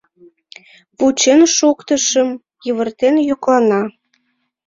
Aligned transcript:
—Вучен 0.97 1.41
шуктышым!— 1.55 2.29
йывыртен 2.65 3.15
йӱклана. 3.27 3.81